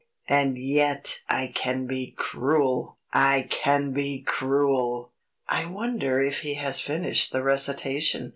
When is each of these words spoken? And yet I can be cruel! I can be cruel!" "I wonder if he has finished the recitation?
And 0.27 0.57
yet 0.57 1.19
I 1.29 1.51
can 1.53 1.85
be 1.85 2.15
cruel! 2.17 2.97
I 3.13 3.45
can 3.51 3.91
be 3.91 4.23
cruel!" 4.23 5.11
"I 5.47 5.65
wonder 5.67 6.19
if 6.19 6.39
he 6.39 6.55
has 6.55 6.81
finished 6.81 7.31
the 7.31 7.43
recitation? 7.43 8.29